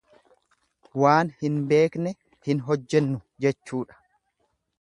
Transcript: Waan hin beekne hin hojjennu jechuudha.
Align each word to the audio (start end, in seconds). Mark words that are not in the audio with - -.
Waan 1.03 1.29
hin 1.43 1.59
beekne 1.73 2.15
hin 2.49 2.65
hojjennu 2.71 3.23
jechuudha. 3.47 4.03